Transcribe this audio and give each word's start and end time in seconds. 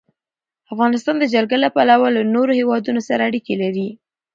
افغانستان 0.73 1.15
د 1.19 1.23
جلګه 1.33 1.57
له 1.63 1.69
پلوه 1.75 2.07
له 2.15 2.21
نورو 2.35 2.51
هېوادونو 2.59 3.01
سره 3.07 3.21
اړیکې 3.29 3.53
لري. 3.63 3.87